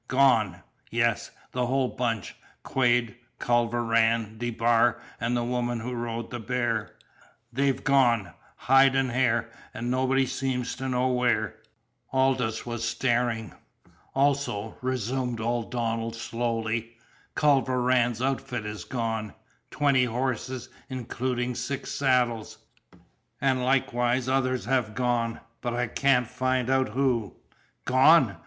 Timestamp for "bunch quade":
1.89-3.15